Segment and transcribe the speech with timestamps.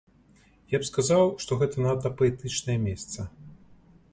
[0.75, 3.29] Я б сказаў, што гэта надта паэтычнае месца.